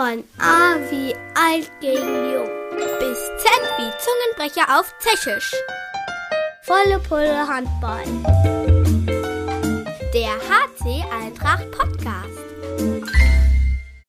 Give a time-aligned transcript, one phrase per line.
[0.00, 2.48] Von A wie alt gegen jung
[3.00, 5.52] bis Z wie Zungenbrecher auf Tschechisch.
[6.62, 8.06] Volle Pulle Handball.
[10.14, 12.40] Der HC Eintracht Podcast.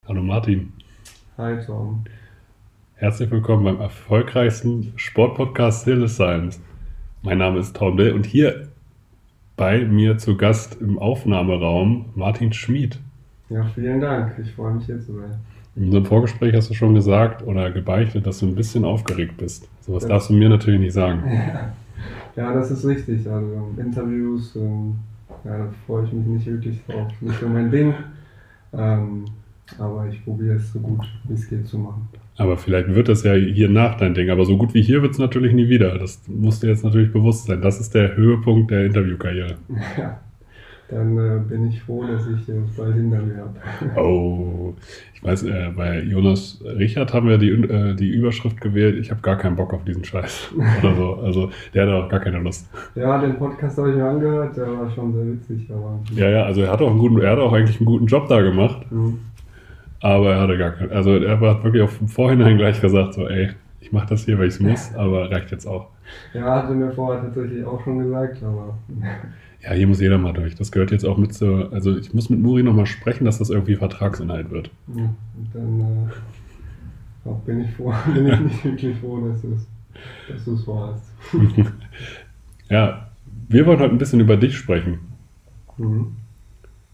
[0.08, 0.72] Hallo Martin.
[1.38, 2.06] Hi Tom.
[2.96, 6.62] Herzlich willkommen beim erfolgreichsten Sportpodcast Hildesheims.
[7.22, 8.70] Mein Name ist Tom Bell und hier
[9.58, 12.98] bei mir zu Gast im Aufnahmeraum Martin Schmid.
[13.50, 14.40] Ja, vielen Dank.
[14.42, 15.38] Ich freue mich hier zu sein.
[15.76, 19.70] In unserem Vorgespräch hast du schon gesagt oder gebeichtet, dass du ein bisschen aufgeregt bist.
[19.82, 20.10] Sowas Ja.
[20.10, 21.24] darfst du mir natürlich nicht sagen.
[22.38, 23.28] Ja, das ist richtig.
[23.30, 24.96] Also Interviews, ähm,
[25.44, 27.12] ja, da freue ich mich nicht wirklich drauf.
[27.20, 27.94] Nicht so mein Ding.
[28.72, 29.26] Ähm,
[29.78, 32.08] aber ich probiere es so gut wie es geht zu machen.
[32.38, 34.30] Aber vielleicht wird das ja hier nach dein Ding.
[34.30, 35.98] Aber so gut wie hier wird es natürlich nie wieder.
[36.00, 37.62] Das musst dir jetzt natürlich bewusst sein.
[37.62, 39.56] Das ist der Höhepunkt der Interviewkarriere.
[39.98, 40.20] Ja,
[40.92, 44.00] dann äh, bin ich froh, dass ich äh, bald hinter mir habe.
[44.02, 44.74] Oh,
[45.14, 49.22] ich weiß, äh, bei Jonas Richard haben wir die, äh, die Überschrift gewählt, ich habe
[49.22, 50.52] gar keinen Bock auf diesen Scheiß.
[50.84, 51.14] Oder so.
[51.24, 52.70] Also der hat auch gar keine Lust.
[52.96, 55.70] Ja, den Podcast habe ich mir angehört, der war schon sehr witzig.
[55.72, 58.06] Aber, Ja, ja, also er hat auch einen guten, er hat auch eigentlich einen guten
[58.08, 59.20] Job da gemacht, Mhm.
[60.02, 60.92] aber er hatte gar keinen.
[60.92, 63.50] Also er hat wirklich auf Vorhinein gleich gesagt, so, ey,
[63.80, 65.88] ich mache das hier, weil ich es muss, aber reicht jetzt auch.
[66.34, 68.78] Ja, hatte mir vorher tatsächlich auch schon gesagt, aber
[69.64, 70.56] Ja, hier muss jeder mal durch.
[70.56, 71.72] Das gehört jetzt auch mit zu.
[71.72, 74.72] Also ich muss mit Muri nochmal sprechen, dass das irgendwie Vertragsinhalt wird.
[74.96, 79.54] Ja, und dann äh, auch bin, ich froh, bin ich nicht wirklich froh, dass du
[79.54, 79.68] es
[80.32, 81.04] dass du es vorhast.
[82.70, 83.10] Ja,
[83.50, 85.00] wir wollen heute ein bisschen über dich sprechen.
[85.78, 86.16] Mhm.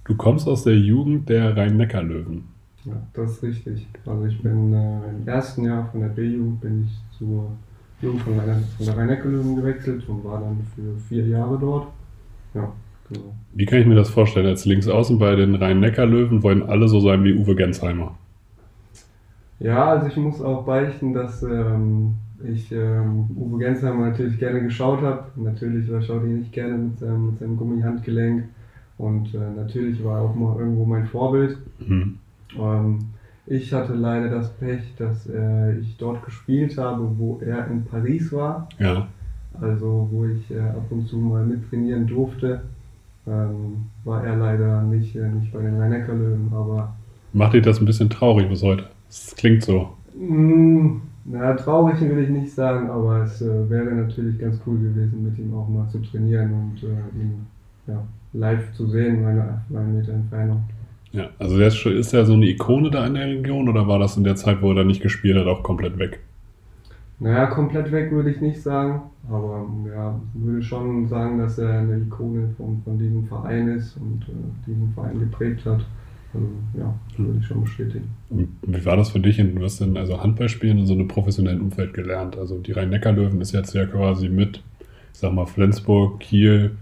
[0.05, 2.45] Du kommst aus der Jugend der Rhein-Neckar-Löwen.
[2.85, 3.85] Ja, das ist richtig.
[4.05, 7.51] Also ich bin äh, im ersten Jahr von der B-Jugend bin ich zur
[8.01, 11.87] Jugend von, Rhein- von der Rhein-Neckar-Löwen gewechselt und war dann für vier Jahre dort.
[12.57, 12.71] Ja,
[13.09, 13.35] genau.
[13.53, 14.47] Wie kann ich mir das vorstellen?
[14.47, 18.17] Als Linksaußen bei den Rhein-Neckar-Löwen wollen alle so sein wie Uwe Gensheimer.
[19.59, 25.01] Ja, also ich muss auch beichten, dass ähm, ich ähm, Uwe Gensheimer natürlich gerne geschaut
[25.01, 25.25] habe.
[25.35, 28.45] Natürlich wer schaut ihn nicht gerne mit seinem, mit seinem Gummihandgelenk.
[28.97, 31.57] Und äh, natürlich war er auch mal irgendwo mein Vorbild.
[31.79, 32.17] Mhm.
[32.59, 32.99] Ähm,
[33.45, 38.33] ich hatte leider das Pech, dass äh, ich dort gespielt habe, wo er in Paris
[38.33, 38.67] war.
[38.77, 39.07] Ja.
[39.61, 42.61] Also wo ich äh, ab und zu mal mittrainieren durfte.
[43.27, 46.95] Ähm, war er leider nicht, äh, nicht bei den Rhein-Neckar-Löwen, aber
[47.33, 48.85] Macht dich das ein bisschen traurig bis heute?
[49.09, 49.89] Es klingt so.
[50.17, 55.23] Mm, Na, traurig will ich nicht sagen, aber es äh, wäre natürlich ganz cool gewesen,
[55.25, 57.45] mit ihm auch mal zu trainieren und äh, ihn
[57.87, 58.01] ja,
[58.33, 60.63] live zu sehen, meine 8 Meter Entfernung.
[61.11, 63.99] Ja, also ist, schon- ist er so eine Ikone da in der Region oder war
[63.99, 66.19] das in der Zeit, wo er da nicht gespielt hat, auch komplett weg?
[67.19, 71.97] Naja, komplett weg würde ich nicht sagen, aber ja, würde schon sagen, dass er eine
[71.97, 75.83] Ikone von, von diesem Verein ist und äh, diesen Verein geprägt hat.
[76.33, 76.47] Also,
[76.77, 78.09] ja, würde ich schon bestätigen.
[78.29, 79.37] Wie war das für dich?
[79.37, 82.37] Du hast dann also Handball spielen in so einem professionellen Umfeld gelernt.
[82.37, 84.61] Also die Rhein-Neckar-Löwen ist jetzt ja quasi mit,
[85.13, 86.75] ich sag mal, Flensburg, Kiel,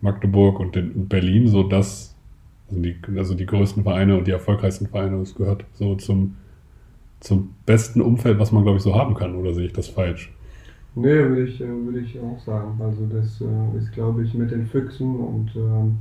[0.00, 2.16] Magdeburg und, den, Berlin so das,
[2.68, 5.16] also die, also die größten Vereine und die erfolgreichsten Vereine.
[5.18, 6.36] Es gehört so zum,
[7.20, 9.36] zum besten Umfeld, was man, glaube ich, so haben kann.
[9.36, 10.32] Oder sehe ich das falsch?
[10.94, 12.80] Nee, würde ich, äh, würde ich auch sagen.
[12.80, 15.98] Also das äh, ist, glaube ich, mit den Füchsen und ähm,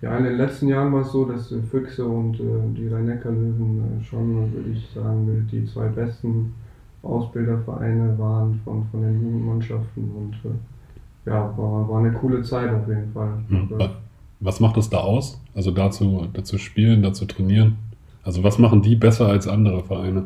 [0.00, 2.44] ja, in den letzten Jahren war es so, dass äh, Füchse und äh,
[2.76, 6.54] die Rhein-Neckar-Löwen schon, würde ich sagen, die zwei besten
[7.02, 12.86] Ausbildervereine waren von, von den Jugendmannschaften und äh, ja, war, war eine coole Zeit auf
[12.88, 13.38] jeden Fall.
[13.48, 13.62] Hm.
[13.72, 13.96] Also, Wa-
[14.40, 15.40] Was macht es da aus?
[15.54, 17.76] Also dazu, dazu spielen, dazu trainieren?
[18.24, 20.24] Also was machen die besser als andere Vereine?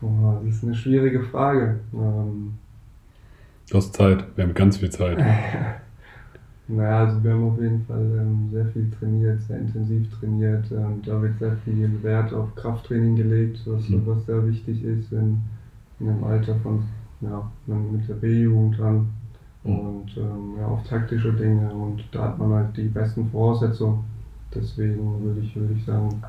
[0.00, 1.80] boah, das ist eine schwierige Frage.
[1.94, 2.54] Ähm,
[3.70, 5.18] Du hast Zeit, wir haben ganz viel Zeit.
[6.68, 10.70] Naja, also wir haben auf jeden Fall ähm, sehr viel trainiert, sehr intensiv trainiert.
[10.72, 14.06] Ähm, da wird sehr viel Wert auf Krafttraining gelegt, was, Mhm.
[14.06, 15.40] was sehr wichtig ist in,
[16.00, 16.84] in dem Alter von,
[17.20, 19.10] ja, mit der B-Jugend an.
[19.64, 19.80] Mhm.
[19.80, 24.04] Und ähm, ja, auf taktische Dinge und da hat man halt die besten Voraussetzungen.
[24.54, 26.22] Deswegen würde ich, würde ich sagen,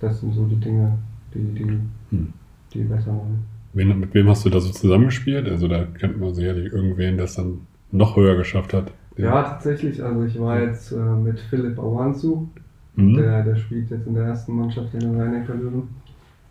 [0.00, 0.96] das sind so die Dinge,
[1.34, 1.78] die, die,
[2.10, 2.32] Hm.
[2.72, 3.44] die besser machen.
[3.72, 5.48] Wen, mit wem hast du da so zusammengespielt?
[5.48, 7.60] Also da kennt man sicherlich irgendwen, der es dann
[7.92, 8.92] noch höher geschafft hat.
[9.16, 10.02] Ja, tatsächlich.
[10.02, 12.48] Also ich war jetzt äh, mit Philipp Awanzu,
[12.96, 13.14] Mhm.
[13.14, 15.82] Der, der spielt jetzt in der ersten Mannschaft in den rhein löwen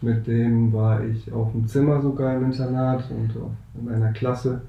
[0.01, 4.61] Mit dem war ich auf dem Zimmer sogar im Internat und auch in einer Klasse.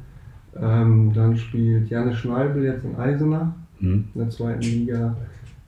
[0.60, 4.04] Ähm, dann spielt Janne Schneibel jetzt in Eisenach Mhm.
[4.14, 5.16] in der zweiten Liga.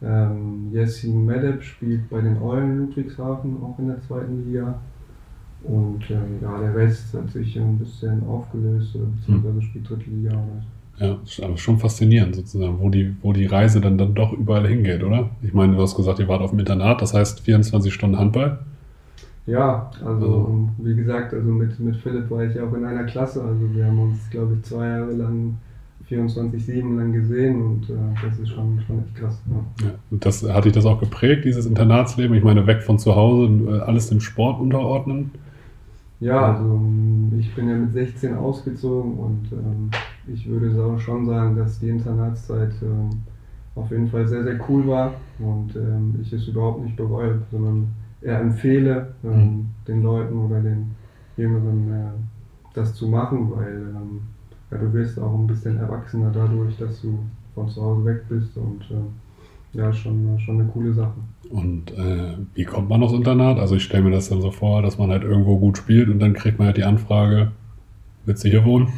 [0.03, 4.79] Ähm, Jessin Medeb spielt bei den Eulen Ludwigshafen auch in der zweiten Liga.
[5.63, 10.37] Und ähm, ja, der Rest hat sich ein bisschen aufgelöst beziehungsweise spielt dritte Liga.
[10.99, 15.03] Ja, aber schon faszinierend sozusagen, wo die, wo die Reise dann, dann doch überall hingeht,
[15.03, 15.29] oder?
[15.41, 18.59] Ich meine, du hast gesagt, ihr wart auf dem Internat, das heißt 24 Stunden Handball.
[19.45, 23.41] Ja, also wie gesagt, also mit, mit Philipp war ich ja auch in einer Klasse.
[23.41, 25.55] Also wir haben uns, glaube ich, zwei Jahre lang
[26.09, 29.41] 24-7 lang gesehen und äh, das ist schon, schon echt krass.
[29.49, 29.87] Ja.
[29.87, 29.93] ja.
[30.11, 32.35] und das hat dich das auch geprägt, dieses Internatsleben?
[32.35, 35.31] Ich meine, weg von zu Hause, äh, alles dem Sport unterordnen?
[36.19, 36.81] Ja, also
[37.37, 39.91] ich bin ja mit 16 ausgezogen und ähm,
[40.33, 43.09] ich würde schon sagen, dass die Internatszeit ähm,
[43.75, 47.87] auf jeden Fall sehr, sehr cool war und ähm, ich es überhaupt nicht bereue, sondern
[48.21, 49.65] eher empfehle ähm, mhm.
[49.87, 50.91] den Leuten oder den
[51.35, 52.11] Jüngeren äh,
[52.73, 54.21] das zu machen, weil ähm,
[54.73, 57.19] ja, du wirst auch ein bisschen erwachsener dadurch, dass du
[57.53, 61.13] von zu Hause weg bist und äh, ja, schon, schon eine coole Sache.
[61.49, 63.59] Und äh, wie kommt man aufs Internat?
[63.59, 66.19] Also ich stelle mir das dann so vor, dass man halt irgendwo gut spielt und
[66.19, 67.51] dann kriegt man halt die Anfrage,
[68.25, 68.89] willst du hier wohnen?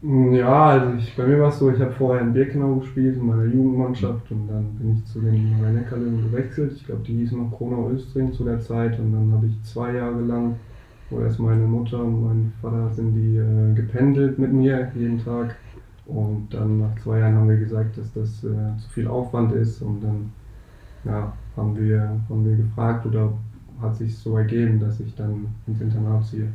[0.00, 3.16] Mm, ja, also ich, bei mir war es so, ich habe vorher in Birkenau gespielt,
[3.16, 5.84] in meiner Jugendmannschaft und dann bin ich zu den rhein
[6.30, 6.72] gewechselt.
[6.76, 9.94] Ich glaube, die hießen noch Kronau Östring zu der Zeit und dann habe ich zwei
[9.94, 10.56] Jahre lang
[11.12, 15.56] wo erst meine Mutter und mein Vater sind die äh, gependelt mit mir jeden Tag.
[16.06, 19.82] Und dann nach zwei Jahren haben wir gesagt, dass das äh, zu viel Aufwand ist.
[19.82, 20.32] Und dann
[21.04, 23.32] ja, haben, wir, haben wir gefragt oder
[23.80, 26.48] hat sich so ergeben, dass ich dann ins Internat ziehe.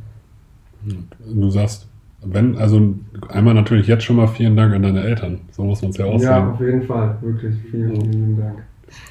[1.26, 1.88] Du sagst,
[2.24, 2.94] wenn, also
[3.28, 5.40] einmal natürlich jetzt schon mal vielen Dank an deine Eltern.
[5.50, 6.22] So muss man es ja sagen.
[6.22, 7.16] Ja, auf jeden Fall.
[7.20, 8.62] Wirklich vielen, vielen Dank.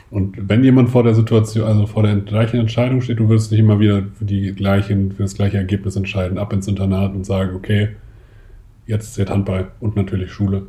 [0.09, 3.59] Und wenn jemand vor der Situation, also vor der gleichen Entscheidung steht, du würdest dich
[3.59, 7.55] immer wieder für, die gleichen, für das gleiche Ergebnis entscheiden, ab ins Internat und sagen,
[7.55, 7.89] okay,
[8.85, 10.63] jetzt zählt Handball und natürlich Schule.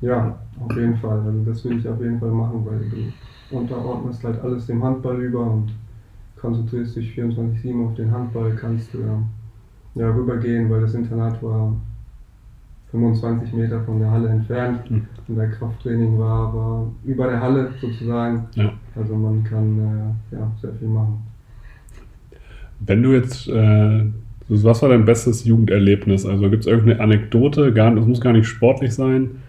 [0.00, 1.20] Ja, auf jeden Fall.
[1.20, 5.20] Also das will ich auf jeden Fall machen, weil du unterordnest halt alles dem Handball
[5.20, 5.72] über und
[6.40, 9.22] konzentrierst dich 24-7 auf den Handball, kannst du ja,
[9.94, 11.74] ja rübergehen, weil das Internat war
[12.92, 14.88] 25 Meter von der Halle entfernt.
[14.90, 15.06] Mhm.
[15.28, 18.46] Und der Krafttraining war, war über der Halle sozusagen.
[18.54, 18.72] Ja.
[18.96, 21.22] Also man kann äh, ja, sehr viel machen.
[22.80, 24.04] Wenn du jetzt, äh,
[24.48, 26.24] was war dein bestes Jugenderlebnis?
[26.24, 27.74] Also gibt es irgendeine Anekdote?
[27.74, 29.42] Gar, es muss gar nicht sportlich sein.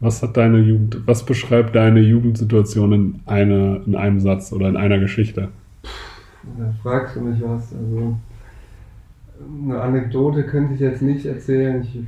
[0.00, 4.76] Was hat deine Jugend, was beschreibt deine Jugendsituation in, eine, in einem Satz oder in
[4.76, 5.48] einer Geschichte?
[6.58, 7.72] Da fragst du mich was.
[7.72, 8.16] Also
[9.64, 11.82] eine Anekdote könnte ich jetzt nicht erzählen.
[11.82, 12.00] Ich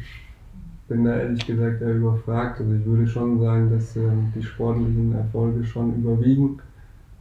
[0.89, 2.61] bin da ehrlich gesagt eher überfragt.
[2.61, 6.59] Also ich würde schon sagen, dass ähm, die sportlichen Erfolge schon überwiegen,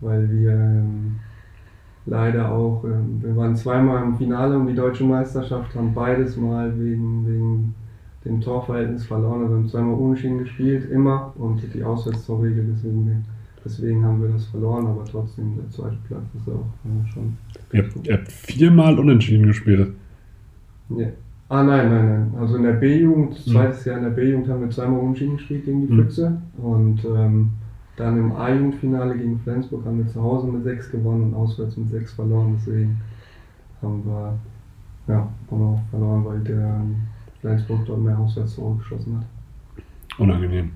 [0.02, 1.16] weil wir ähm,
[2.06, 6.78] leider auch, ähm, wir waren zweimal im Finale um die deutsche Meisterschaft, haben beides mal
[6.78, 7.76] wegen, wegen
[8.26, 9.44] dem Torverhältnis verloren.
[9.44, 13.26] Also haben zweimal unentschieden gespielt, immer, und die Auswärtstorregel, deswegen,
[13.64, 17.38] deswegen haben wir das verloren, aber trotzdem der zweite Platz ist auch äh, schon.
[17.72, 19.94] Ihr habt, ihr habt viermal unentschieden gespielt.
[20.90, 21.08] Ja.
[21.50, 22.34] Ah, nein, nein, nein.
[22.40, 23.52] Also in der B-Jugend, mhm.
[23.52, 26.04] zweites Jahr in der B-Jugend haben wir zweimal unentschieden gespielt gegen die mhm.
[26.04, 26.42] Füchse.
[26.58, 27.52] Und ähm,
[27.96, 31.90] dann im A-Jugendfinale gegen Flensburg haben wir zu Hause mit 6 gewonnen und auswärts mit
[31.90, 32.56] 6 verloren.
[32.58, 33.00] Deswegen
[33.82, 34.40] haben wir,
[35.08, 36.96] ja, haben wir auch verloren, weil der ähm,
[37.42, 39.26] Flensburg dort mehr auswärts geschossen hat.
[40.18, 40.72] Unangenehm.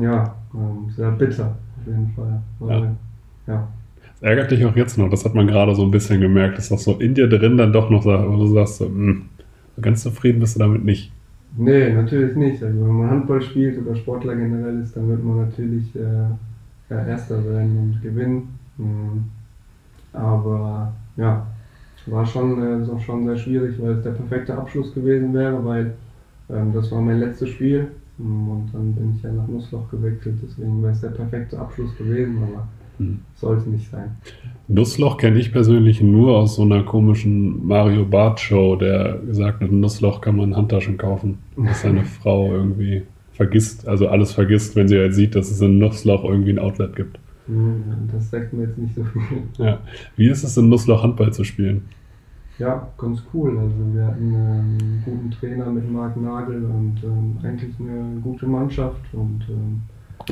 [0.00, 2.42] Ja, ähm, sehr bitter auf jeden Fall.
[2.58, 2.96] Weil, ja.
[3.46, 3.68] ja.
[4.12, 6.68] Das ärgert dich auch jetzt noch, das hat man gerade so ein bisschen gemerkt, dass
[6.68, 9.22] das so in dir drin dann doch noch, wo du sagst, so, mh, hm,
[9.80, 11.12] Ganz zufrieden bist du damit nicht?
[11.56, 12.62] Nee, natürlich nicht.
[12.62, 16.28] Also wenn man Handball spielt oder Sportler generell ist, dann wird man natürlich äh,
[16.90, 18.58] ja, Erster sein und gewinnen.
[18.76, 19.24] Mhm.
[20.12, 21.46] Aber ja,
[22.06, 25.94] war schon, äh, schon sehr schwierig, weil es der perfekte Abschluss gewesen wäre, weil
[26.50, 27.88] ähm, das war mein letztes Spiel
[28.18, 28.48] mhm.
[28.48, 32.38] und dann bin ich ja nach Nussloch gewechselt, deswegen wäre es der perfekte Abschluss gewesen,
[32.42, 32.66] aber
[32.98, 33.20] hm.
[33.36, 34.16] Sollte nicht sein.
[34.66, 39.70] Nussloch kenne ich persönlich nur aus so einer komischen Mario Bart Show, der gesagt hat,
[39.70, 43.02] Nussloch kann man Handtaschen kaufen, dass seine Frau irgendwie
[43.32, 46.96] vergisst, also alles vergisst, wenn sie halt sieht, dass es in Nussloch irgendwie ein Outlet
[46.96, 47.18] gibt.
[48.12, 49.20] Das sagt mir jetzt nicht so viel.
[49.56, 49.78] Ja.
[50.16, 51.82] Wie ist es in Nussloch Handball zu spielen?
[52.58, 53.56] Ja, ganz cool.
[53.56, 59.00] Also wir hatten einen guten Trainer mit Marc Nagel und ähm, eigentlich eine gute Mannschaft
[59.12, 59.82] und ähm,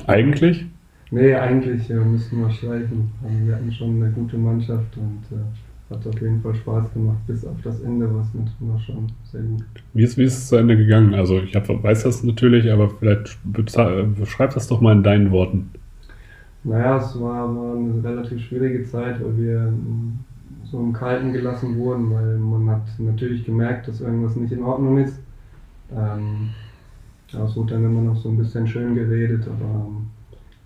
[0.06, 0.66] eigentlich?
[1.10, 3.10] Nee, eigentlich äh, müssten wir streichen.
[3.22, 7.18] Also wir hatten schon eine gute Mannschaft und äh, hat auf jeden Fall Spaß gemacht,
[7.28, 8.26] bis auf das Ende was
[8.58, 9.64] war schon sehr gut.
[9.94, 11.14] Wie ist, wie ist es zu Ende gegangen?
[11.14, 15.70] Also ich hab, weiß das natürlich, aber vielleicht beschreib das doch mal in deinen Worten.
[16.64, 20.18] Naja, es war, war eine relativ schwierige Zeit, weil wir ähm,
[20.64, 24.98] so im Kalten gelassen wurden, weil man hat natürlich gemerkt, dass irgendwas nicht in Ordnung
[24.98, 25.20] ist.
[25.92, 26.50] Ähm,
[27.28, 30.06] ja, es wurde dann immer noch so ein bisschen schön geredet, aber ähm,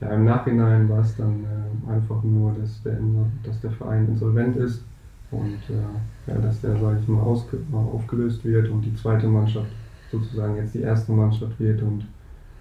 [0.01, 2.99] ja, im Nachhinein war es dann äh, einfach nur, dass der,
[3.43, 4.85] dass der Verein insolvent ist
[5.31, 9.71] und äh, ja, dass der, sage ich mal, aufgelöst wird und die zweite Mannschaft
[10.11, 12.07] sozusagen jetzt die erste Mannschaft wird und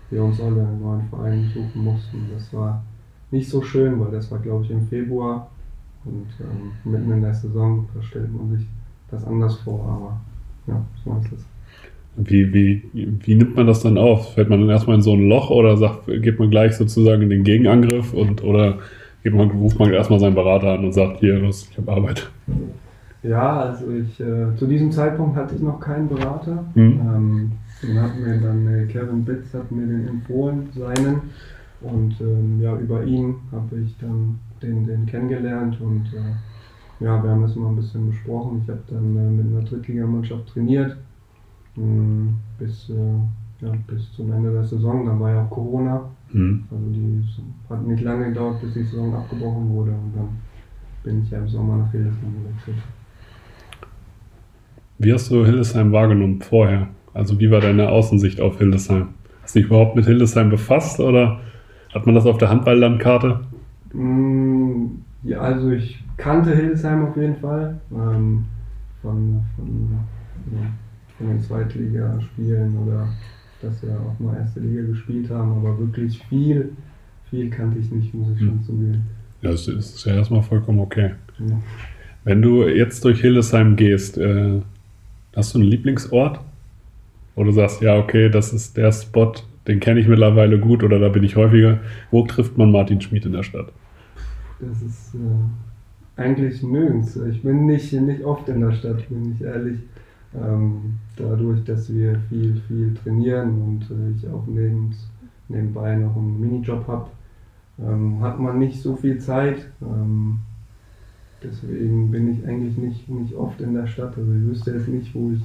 [0.09, 2.29] wir uns alle einen neuen Verein suchen mussten.
[2.29, 2.83] Das war
[3.31, 5.49] nicht so schön, weil das war, glaube ich, im Februar
[6.05, 8.67] Und ähm, mitten in der Saison, da stellt man sich
[9.09, 10.21] das anders vor, aber
[10.67, 11.48] ja, so ist es.
[12.21, 14.33] Wie, wie, wie nimmt man das dann auf?
[14.33, 17.29] Fällt man dann erstmal in so ein Loch oder sagt, geht man gleich sozusagen in
[17.29, 18.79] den Gegenangriff und oder
[19.23, 22.29] geht man, ruft man erstmal seinen Berater an und sagt, hier, los, ich habe Arbeit?
[23.23, 26.65] Ja, also ich äh, zu diesem Zeitpunkt hatte ich noch keinen Berater.
[26.75, 26.81] Mhm.
[26.81, 31.21] Ähm, den hat mir dann äh, Kevin Bitz hat mir den empfohlen, seinen.
[31.81, 37.29] Und ähm, ja, über ihn habe ich dann den, den kennengelernt und äh, ja, wir
[37.29, 38.61] haben das mal ein bisschen besprochen.
[38.63, 40.97] Ich habe dann äh, mit einer Drittligamannschaft trainiert
[42.57, 45.05] bis, äh, ja, bis zum Ende der Saison.
[45.05, 46.09] Dann war ja auch Corona.
[46.31, 46.63] Mhm.
[46.71, 47.23] Also die
[47.69, 50.29] hat nicht lange gedauert, bis die Saison abgebrochen wurde und dann
[51.03, 52.77] bin ich ja im Sommer nach Hildesheim gewechselt.
[54.99, 56.89] Wie hast du Hildesheim wahrgenommen vorher?
[57.13, 59.09] Also wie war deine Außensicht auf Hildesheim?
[59.41, 61.39] Hast du dich überhaupt mit Hildesheim befasst oder
[61.93, 63.39] hat man das auf der Handballlandkarte?
[63.93, 64.85] Mm,
[65.23, 67.79] Ja, also ich kannte Hildesheim auf jeden Fall.
[67.91, 68.45] Ähm,
[69.01, 69.89] von, von,
[70.51, 70.67] ja,
[71.19, 73.07] von den Zweitligaspielen oder
[73.61, 76.71] dass wir auch mal erste Liga gespielt haben, aber wirklich viel,
[77.29, 78.63] viel kannte ich nicht, muss ich schon Hm.
[78.63, 79.01] zugeben.
[79.41, 81.11] Ja, das ist ja erstmal vollkommen okay.
[81.39, 81.61] Ja.
[82.23, 84.61] Wenn du jetzt durch Hildesheim gehst, äh,
[85.35, 86.39] hast du einen Lieblingsort?
[87.35, 89.31] Du sagst, ja, okay, das ist der Spot,
[89.65, 91.79] den kenne ich mittlerweile gut oder da bin ich häufiger.
[92.11, 93.71] Wo trifft man Martin Schmid in der Stadt?
[94.59, 97.15] Das ist äh, eigentlich nirgends.
[97.15, 99.79] Ich bin nicht, nicht oft in der Stadt, bin ich ehrlich.
[100.35, 104.93] Ähm, dadurch, dass wir viel, viel trainieren und äh, ich auch neben,
[105.47, 107.07] nebenbei noch einen Minijob habe,
[107.79, 109.67] ähm, hat man nicht so viel Zeit.
[109.81, 110.39] Ähm,
[111.43, 114.15] deswegen bin ich eigentlich nicht, nicht oft in der Stadt.
[114.17, 115.41] Also ich wüsste jetzt nicht, wo ich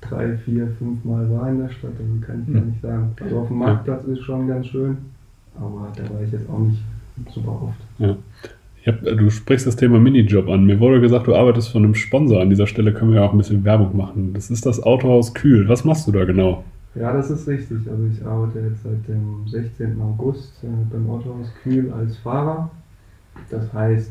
[0.00, 1.92] drei, vier, fünf Mal war in der Stadt.
[1.98, 3.10] Also kann ich gar nicht sagen.
[3.20, 3.66] Also auf dem Ja.
[3.66, 4.98] Marktplatz ist schon ganz schön,
[5.56, 6.82] aber da war ich jetzt auch nicht
[7.34, 7.80] super oft.
[7.98, 8.50] Ich
[8.86, 10.64] hab, du sprichst das Thema Minijob an.
[10.64, 12.40] Mir wurde gesagt, du arbeitest von einem Sponsor.
[12.40, 14.32] An dieser Stelle können wir ja auch ein bisschen Werbung machen.
[14.34, 15.68] Das ist das Autohaus Kühl.
[15.68, 16.64] Was machst du da genau?
[16.94, 17.78] Ja, das ist richtig.
[17.90, 20.00] Also ich arbeite jetzt seit dem 16.
[20.00, 22.70] August äh, beim Autohaus Kühl als Fahrer.
[23.50, 24.10] Das heißt,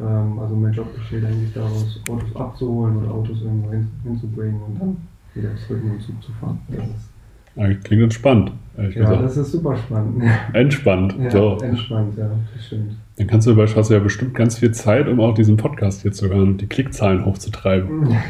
[0.00, 4.80] ähm, also mein Job besteht eigentlich daraus, Autos abzuholen oder Autos irgendwo hin, hinzubringen und
[4.80, 4.96] dann
[5.34, 6.58] wieder zurück in den Zug zu fahren.
[6.68, 7.10] Das ist,
[7.58, 9.22] Eigentlich Klingt entspannt, ja, gesagt.
[9.22, 10.22] das ist super spannend.
[10.52, 11.16] Entspannt.
[11.20, 11.58] Ja, so.
[11.58, 12.96] entspannt, ja, das stimmt.
[13.16, 16.12] Dann kannst du, hast du ja bestimmt ganz viel Zeit, um auch diesen Podcast hier
[16.12, 18.16] zu hören und die Klickzahlen hochzutreiben.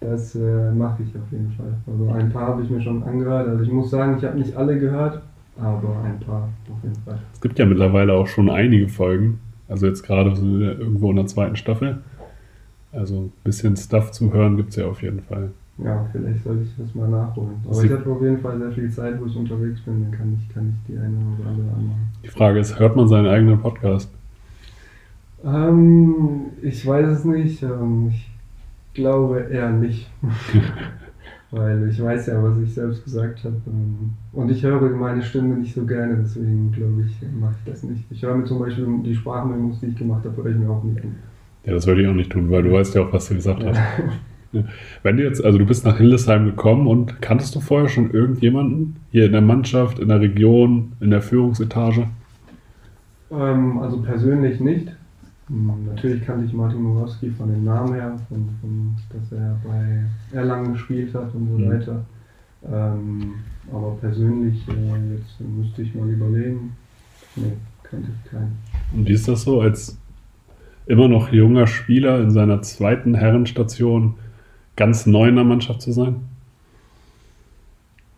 [0.00, 1.72] Das äh, mache ich auf jeden Fall.
[1.86, 3.48] Also ein paar habe ich mir schon angehört.
[3.48, 5.22] Also ich muss sagen, ich habe nicht alle gehört,
[5.58, 7.18] aber ein paar auf jeden Fall.
[7.32, 9.40] Es gibt ja mittlerweile auch schon einige Folgen.
[9.66, 12.02] Also jetzt gerade irgendwo in der zweiten Staffel.
[12.92, 15.52] Also ein bisschen Stuff zu hören gibt es ja auf jeden Fall.
[15.78, 17.56] Ja, vielleicht sollte ich das mal nachholen.
[17.64, 20.12] Aber Sie- ich habe auf jeden Fall sehr viel Zeit, wo ich unterwegs bin, dann
[20.12, 22.08] kann ich, kann ich die eine oder andere anmachen.
[22.22, 24.08] Die Frage ist, hört man seinen eigenen Podcast?
[25.44, 27.62] Ähm, ich weiß es nicht.
[27.62, 28.30] Ähm, ich
[28.94, 30.10] glaube eher nicht.
[31.50, 33.56] Weil ich weiß ja, was ich selbst gesagt habe.
[33.66, 37.82] Ähm, und ich höre meine Stimme nicht so gerne, deswegen glaube ich, mache ich das
[37.84, 38.04] nicht.
[38.10, 40.82] Ich höre mir zum Beispiel die Sprachmemos, die ich gemacht habe, höre ich mir auch
[40.82, 41.14] nicht an.
[41.64, 43.64] Ja, das würde ich auch nicht tun, weil du weißt ja auch, was du gesagt
[43.64, 43.78] hast.
[44.54, 44.64] Ja.
[45.02, 48.96] Wenn du jetzt, also du bist nach Hildesheim gekommen und kanntest du vorher schon irgendjemanden
[49.10, 52.06] hier in der Mannschaft, in der Region, in der Führungsetage?
[53.30, 54.88] Ähm, also persönlich nicht.
[55.48, 60.36] Hm, Natürlich kannte ich Martin Murowski von dem Namen her, von, von, dass er bei
[60.36, 61.70] Erlangen gespielt hat und so Mhm.
[61.70, 62.04] weiter.
[62.66, 63.34] Ähm,
[63.72, 66.72] aber persönlich, äh, jetzt müsste ich mal überlegen.
[67.36, 68.56] Nee, kannte ich keinen.
[68.94, 69.98] Und wie ist das so, als
[70.86, 74.14] immer noch junger Spieler in seiner zweiten Herrenstation
[74.76, 76.16] ganz neu in der Mannschaft zu sein?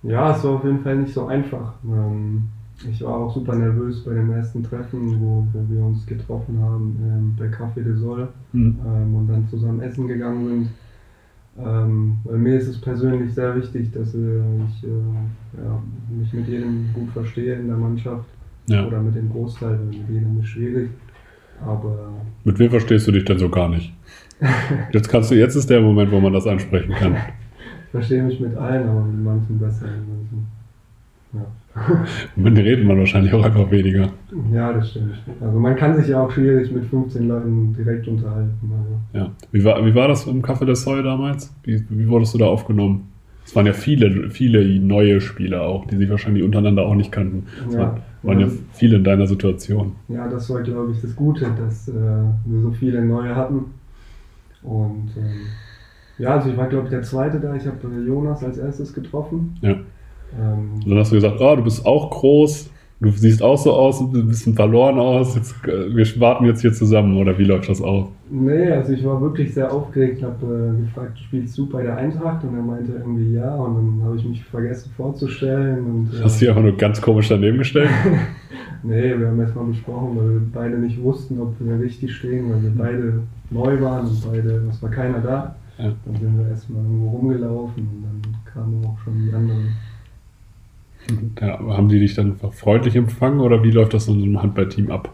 [0.03, 1.75] Ja, es war auf jeden Fall nicht so einfach.
[1.85, 2.45] Ähm,
[2.91, 6.97] ich war auch super nervös bei dem ersten Treffen, wo, wo wir uns getroffen haben
[7.03, 8.29] ähm, bei Café de Sol.
[8.53, 8.79] Hm.
[8.87, 10.69] ähm, und dann zusammen essen gegangen sind.
[11.59, 16.47] Ähm, weil mir ist es persönlich sehr wichtig, dass äh, ich äh, ja, mich mit
[16.49, 18.27] jedem gut verstehe in der Mannschaft
[18.69, 18.87] Ja.
[18.87, 20.91] oder mit dem Großteil, mit jedem ist schwierig.
[21.65, 22.11] Aber
[22.45, 23.95] Mit wem verstehst du dich denn so gar nicht?
[24.93, 27.15] Jetzt kannst du, jetzt ist der Moment, wo man das ansprechen kann.
[27.15, 29.87] ich verstehe mich mit allen, aber mit manchen besser.
[29.87, 30.47] Mit manchen,
[31.33, 32.05] ja.
[32.37, 34.11] Mit denen redet man wahrscheinlich auch einfach weniger.
[34.53, 35.15] ja, das stimmt.
[35.41, 38.59] Also man kann sich ja auch schwierig mit 15 Leuten direkt unterhalten.
[39.13, 39.25] Also.
[39.27, 39.31] Ja.
[39.53, 41.55] Wie war, wie war das im Café des Soy damals?
[41.65, 43.09] Wie, wie wurdest du da aufgenommen?
[43.45, 47.45] Es waren ja viele, viele neue Spieler auch, die sich wahrscheinlich untereinander auch nicht kannten.
[47.69, 47.81] Es Ja.
[47.81, 48.53] waren, waren ja Ja.
[48.73, 49.93] viele in deiner Situation.
[50.09, 53.67] Ja, das war, glaube ich, das Gute, dass äh, wir so viele neue hatten.
[54.67, 55.47] Und ähm,
[56.19, 57.55] ja, also ich war, glaube ich, der Zweite da.
[57.55, 59.57] Ich habe äh, Jonas als erstes getroffen.
[59.61, 59.71] Ja.
[59.71, 62.71] Ähm, dann hast du gesagt, oh, du bist auch groß.
[62.99, 65.37] Du siehst auch so aus, ein bisschen verloren aus.
[65.37, 68.09] Jetzt, äh, wir warten jetzt hier zusammen, oder wie läuft das auf?
[68.31, 72.43] Nee, also ich war wirklich sehr aufgeregt, habe äh, gefragt, spielst du bei der Eintracht?
[72.43, 73.55] Und er meinte irgendwie ja.
[73.55, 75.85] Und dann habe ich mich vergessen vorzustellen.
[75.85, 77.91] Und, äh, Hast du dich einfach nur ganz komisch daneben gestellt?
[78.83, 82.63] nee, wir haben erstmal besprochen, weil wir beide nicht wussten, ob wir richtig stehen, weil
[82.63, 85.57] wir beide neu waren und beide, es war keiner da.
[85.79, 85.93] Ja.
[86.05, 89.69] Dann sind wir erstmal irgendwo rumgelaufen und dann kamen auch schon die anderen.
[91.41, 94.91] Ja, haben die dich dann freundlich empfangen oder wie läuft das in so einem Handballteam
[94.91, 95.13] ab?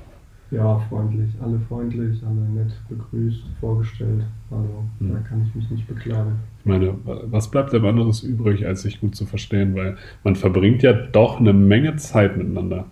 [0.52, 1.30] Ja, freundlich.
[1.42, 4.22] Alle freundlich, alle nett begrüßt, vorgestellt.
[4.50, 5.14] Also mhm.
[5.14, 6.32] da kann ich mich nicht beklagen.
[6.60, 9.74] Ich meine, was bleibt denn anderes übrig, als sich gut zu verstehen?
[9.74, 12.84] Weil man verbringt ja doch eine Menge Zeit miteinander.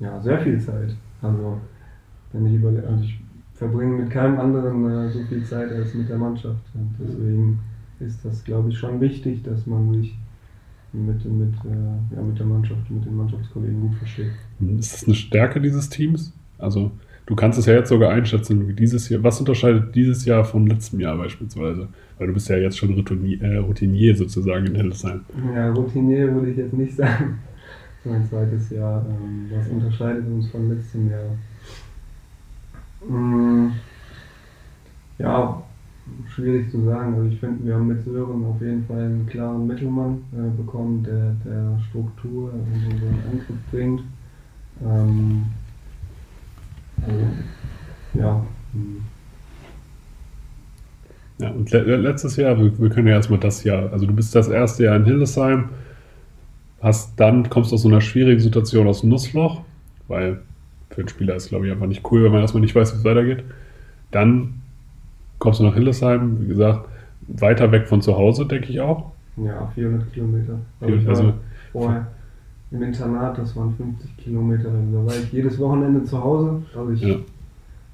[0.00, 0.94] Ja, sehr viel Zeit.
[1.22, 1.58] Also,
[2.32, 3.18] wenn ich überlege, also ich
[3.54, 6.62] verbringe mit keinem anderen äh, so viel Zeit als mit der Mannschaft.
[6.74, 7.58] Und deswegen
[8.00, 10.16] ist das, glaube ich, schon wichtig, dass man sich
[10.92, 14.30] mit, mit, äh, ja, mit der Mannschaft, mit den Mannschaftskollegen gut versteht.
[14.78, 16.32] Ist das eine Stärke dieses Teams?
[16.58, 16.92] Also
[17.26, 20.66] du kannst es ja jetzt sogar einschätzen, wie dieses Jahr, was unterscheidet dieses Jahr vom
[20.66, 21.88] letzten Jahr beispielsweise?
[22.18, 25.20] Weil du bist ja jetzt schon Routinier, äh, Routinier sozusagen in Hildesheim.
[25.54, 27.38] Ja, Routinier würde ich jetzt nicht sagen.
[28.08, 29.04] Mein zweites Jahr.
[29.08, 31.36] Ähm, was unterscheidet uns vom letzten Jahr?
[33.06, 33.72] Hm,
[35.18, 35.62] ja,
[36.34, 37.14] schwierig zu sagen.
[37.14, 41.02] Also ich finde, wir haben mit Sören auf jeden Fall einen klaren Mittelmann äh, bekommen,
[41.04, 44.02] der, der Struktur in unseren Angriff bringt.
[44.84, 45.44] Ähm,
[47.02, 47.26] also,
[48.14, 48.46] ja.
[51.38, 54.34] Ja, und le letztes Jahr, wir, wir, können ja erstmal das Jahr, also du bist
[54.34, 55.68] das erste Jahr in Hildesheim,
[56.80, 59.62] hast dann, kommst aus so einer schwierigen Situation aus dem Nussloch,
[60.06, 60.40] weil
[60.90, 62.98] für einen Spieler ist glaube ich einfach nicht cool, wenn man erstmal nicht weiß, wie
[62.98, 63.44] es weitergeht.
[64.10, 64.60] Dann
[65.38, 66.88] kommst du nach Hildesheim, wie gesagt,
[67.28, 69.12] weiter weg von zu Hause, denke ich auch.
[69.36, 70.58] Ja, 400 Kilometer.
[70.80, 71.34] Also, ich also
[71.72, 72.06] vorher
[72.70, 74.70] im Internat, das waren 50 Kilometer.
[74.92, 76.62] Da war ich jedes Wochenende zu Hause.
[76.76, 77.16] Also ich, ja.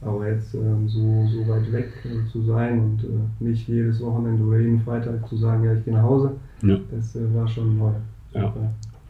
[0.00, 4.44] Aber jetzt ähm, so, so weit weg äh, zu sein und äh, nicht jedes Wochenende
[4.44, 6.76] oder jeden Freitag zu sagen, ja, ich gehe nach Hause, ja.
[6.90, 7.92] das äh, war schon neu.
[8.34, 8.52] Ja.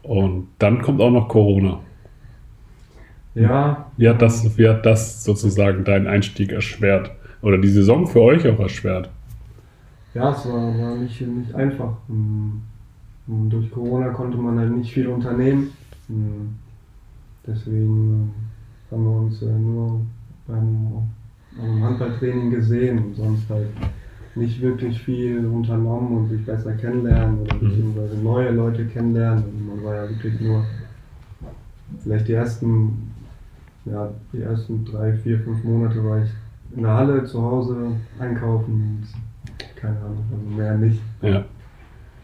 [0.03, 1.79] Und dann kommt auch noch Corona.
[3.33, 3.91] Ja.
[3.97, 7.11] Wie hat das, wie hat das sozusagen deinen Einstieg erschwert?
[7.41, 9.09] Oder die Saison für euch auch erschwert?
[10.13, 11.97] Ja, es war, war nicht, nicht einfach.
[12.07, 12.63] Und
[13.27, 13.49] hm.
[13.49, 15.71] durch Corona konnte man halt nicht viel unternehmen.
[16.07, 16.55] Hm.
[17.45, 18.31] Deswegen
[18.89, 20.01] äh, haben wir uns äh, nur
[20.47, 21.09] beim,
[21.57, 23.67] beim Handballtraining gesehen und sonst halt
[24.35, 27.59] nicht wirklich viel unternommen und sich besser kennenlernen oder mhm.
[27.59, 29.43] beziehungsweise neue Leute kennenlernen.
[29.43, 30.65] Und man war ja wirklich nur
[32.03, 33.11] vielleicht die ersten,
[33.85, 36.29] ja, die ersten drei, vier, fünf Monate war ich
[36.75, 37.77] in der Halle zu Hause
[38.19, 39.07] einkaufen und
[39.75, 40.99] keine Ahnung, also mehr nicht.
[41.21, 41.45] Ja.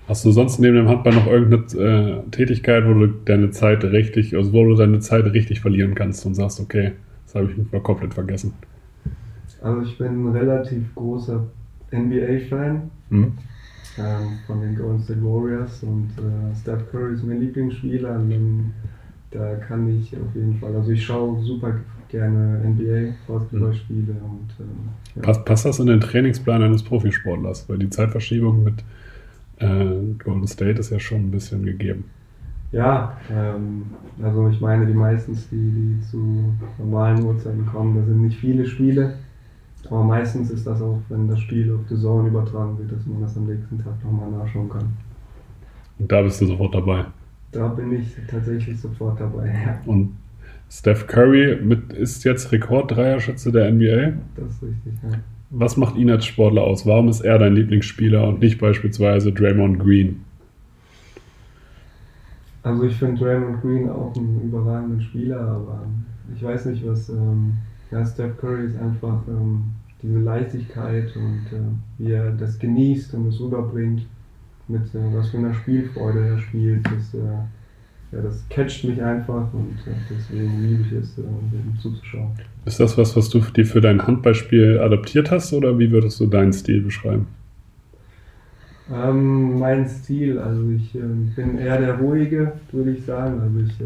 [0.07, 4.35] Hast du sonst neben dem Handball noch irgendeine äh, Tätigkeit, wo du deine Zeit richtig,
[4.35, 6.93] also wo du deine Zeit richtig verlieren kannst und sagst, okay,
[7.25, 8.53] das habe ich mal komplett vergessen?
[9.61, 11.45] Also ich bin ein relativ großer
[11.91, 13.33] NBA-Fan mhm.
[13.97, 18.73] ähm, von den Golden State Warriors und äh, Steph Curry ist mein Lieblingsspieler und
[19.31, 21.73] da kann ich auf jeden Fall, also ich schaue super
[22.09, 24.23] gerne NBA, Basketballspiele mhm.
[24.23, 25.21] und äh, ja.
[25.21, 27.67] passt, passt das in den Trainingsplan eines Profisportlers?
[27.69, 28.83] Weil die Zeitverschiebung mit
[29.59, 32.05] äh, Golden State ist ja schon ein bisschen gegeben.
[32.71, 33.83] Ja, ähm,
[34.21, 38.65] also ich meine, die meistens, die, die zu normalen Uhrzeiten kommen, da sind nicht viele
[38.65, 39.15] Spiele.
[39.89, 43.21] Aber meistens ist das auch, wenn das Spiel auf die Zone übertragen wird, dass man
[43.21, 44.93] das am nächsten Tag nochmal nachschauen kann.
[45.99, 47.05] Und da bist du sofort dabei?
[47.51, 49.81] Da bin ich tatsächlich sofort dabei, ja.
[49.85, 50.15] Und
[50.69, 54.13] Steph Curry mit, ist jetzt Rekord-Dreierschütze der NBA.
[54.35, 55.17] Das ist richtig, ja.
[55.49, 56.85] Was macht ihn als Sportler aus?
[56.85, 60.23] Warum ist er dein Lieblingsspieler und nicht beispielsweise Draymond Green?
[62.63, 65.85] Also ich finde Draymond Green auch einen überragenden Spieler, aber
[66.33, 67.57] ich weiß nicht, was ähm,
[67.91, 69.65] ja, Steph Curry ist einfach ähm,
[70.01, 71.61] diese Leichtigkeit und äh,
[71.97, 74.05] wie er das genießt und es rüberbringt,
[74.67, 76.85] mit äh, was für einer Spielfreude er spielt.
[76.85, 77.17] Das, äh,
[78.13, 82.31] ja, das catcht mich einfach und äh, deswegen liebe ich es, äh, dem zuzuschauen.
[82.65, 86.27] Ist das was, was du dir für dein Handballspiel adaptiert hast oder wie würdest du
[86.27, 87.27] deinen Stil beschreiben?
[88.91, 90.99] Ähm, mein Stil, also ich äh,
[91.35, 93.39] bin eher der ruhige, würde ich sagen.
[93.39, 93.79] Also ich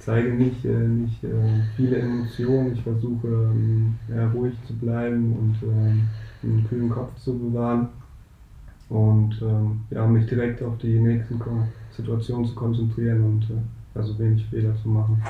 [0.00, 1.28] zeige nicht, äh, nicht äh,
[1.76, 2.72] viele Emotionen.
[2.74, 3.94] Ich versuche ähm,
[4.34, 6.02] ruhig zu bleiben und ähm,
[6.42, 7.88] einen kühlen Kopf zu bewahren
[8.88, 11.40] und ähm, ja, mich direkt auf die nächsten
[11.96, 15.22] Situationen zu konzentrieren und äh, also wenig Fehler zu machen.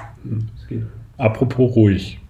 [0.57, 0.85] Es geht.
[1.19, 2.21] Apropos ruhig.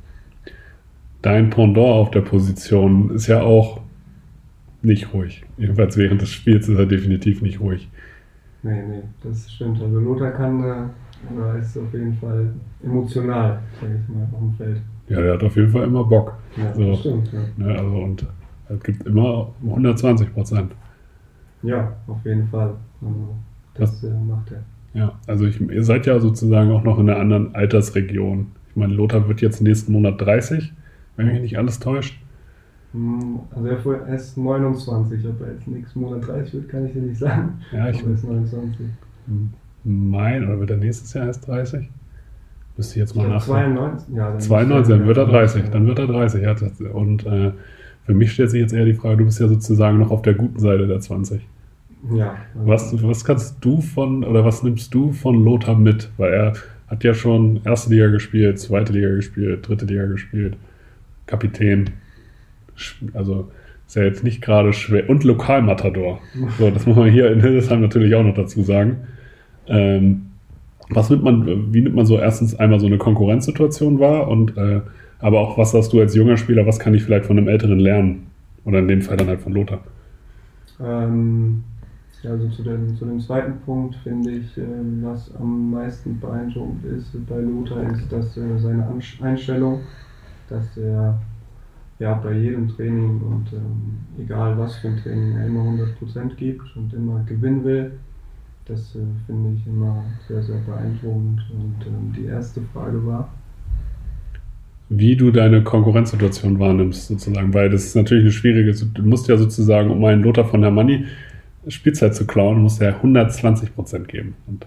[1.23, 3.81] Dein Pendant auf der Position ist ja auch
[4.83, 5.45] nicht ruhig.
[5.59, 7.89] Jedenfalls während des Spiels ist er definitiv nicht ruhig.
[8.63, 9.81] Nee, nee, das stimmt.
[9.83, 10.91] Also Lothar kann,
[11.35, 12.53] oder ist auf jeden Fall
[12.83, 14.81] emotional, sage ich mal, auf dem Feld.
[15.09, 16.35] Ja, der hat auf jeden Fall immer Bock.
[16.57, 16.91] Ja, So.
[16.91, 17.33] das stimmt.
[17.33, 17.41] Ja.
[17.57, 18.27] Ne, also und
[18.69, 20.73] es gibt immer 120 Prozent.
[21.63, 22.75] ja, auf jeden Fall.
[23.03, 23.37] Also,
[23.75, 24.63] das äh, macht er.
[24.93, 28.49] Ja, also ich, ihr seid ja sozusagen auch noch in einer anderen Altersregion.
[28.69, 30.73] Ich meine, Lothar wird jetzt nächsten Monat 30,
[31.17, 32.21] wenn mich nicht alles täuscht.
[32.93, 36.93] Hm, Also er er ist 29, ob er jetzt nächsten Monat 30 wird, kann ich
[36.93, 37.61] dir nicht sagen.
[37.73, 38.87] Ja, ich Aber er ist 29.
[39.85, 41.89] mein, oder wird er nächstes Jahr erst 30?
[42.77, 43.75] Müsste ich jetzt mal glaub, nachdenken.
[43.77, 44.31] 92, ja.
[44.31, 45.69] dann 92, dann wird er 30, Ja.
[45.71, 46.43] dann wird er 30.
[46.43, 46.57] Ja,
[46.93, 47.51] und äh,
[48.07, 50.35] für mich stellt sich jetzt eher die Frage, du bist ja sozusagen noch auf der
[50.35, 51.41] guten Seite der 20.
[52.15, 52.37] Ja.
[52.55, 56.11] also- Was, was kannst du von, oder was nimmst du von Lothar mit?
[56.17, 56.53] Weil er
[56.89, 60.57] hat ja schon erste Liga gespielt, zweite Liga gespielt, dritte Liga gespielt,
[61.27, 61.91] Kapitän.
[63.13, 63.51] Also
[63.87, 65.09] ist ja jetzt nicht gerade schwer.
[65.11, 66.21] Und Lokalmatador.
[66.59, 68.99] So, das muss man hier in Hildesheim natürlich auch noch dazu sagen.
[69.71, 70.27] Ähm,
[70.91, 74.81] was nimmt man, wie nimmt man so erstens einmal so eine Konkurrenzsituation wahr und äh,
[75.21, 77.79] aber auch was hast du als junger Spieler, was kann ich vielleicht von einem Älteren
[77.79, 78.27] lernen?
[78.65, 79.81] Oder in dem Fall dann halt von Lothar.
[80.83, 81.63] Ähm,
[82.23, 86.85] ja, also zu dem, zu dem zweiten Punkt finde ich, ähm, was am meisten beeindruckend
[86.85, 88.87] ist bei Lothar, ist, dass äh, seine
[89.23, 89.81] Einstellung,
[90.49, 91.19] dass er
[91.99, 96.77] ja bei jedem Training und ähm, egal was für ein Training er immer 100% gibt
[96.77, 97.93] und immer gewinnen will.
[98.71, 101.41] Das äh, finde ich immer sehr, sehr beeindruckend.
[101.51, 103.29] Und ähm, die erste Frage war,
[104.89, 109.37] wie du deine Konkurrenzsituation wahrnimmst, sozusagen, weil das ist natürlich eine schwierige, du musst ja
[109.37, 111.07] sozusagen, um einen Lothar von Hermanni
[111.69, 114.35] Spielzeit zu klauen, musst du ja 120 Prozent geben.
[114.47, 114.67] Und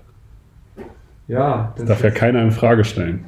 [1.27, 3.25] ja, das darf ja keiner in Frage stellen.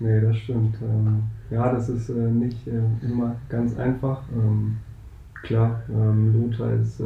[0.00, 0.76] Nee, das stimmt.
[0.82, 4.22] Ähm, ja, das ist äh, nicht äh, immer ganz einfach.
[4.32, 4.76] Ähm,
[5.42, 7.04] klar, ähm, Lothar ist äh,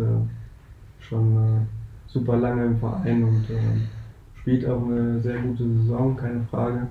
[1.00, 1.81] schon äh,
[2.12, 3.82] super lange im Verein und ähm,
[4.40, 6.86] spielt auch eine sehr gute Saison, keine Frage.